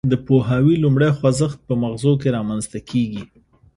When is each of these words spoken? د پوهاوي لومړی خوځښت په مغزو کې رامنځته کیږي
د 0.11 0.13
پوهاوي 0.27 0.75
لومړی 0.83 1.09
خوځښت 1.17 1.59
په 1.67 1.73
مغزو 1.81 2.11
کې 2.21 2.33
رامنځته 2.37 2.79
کیږي 2.89 3.23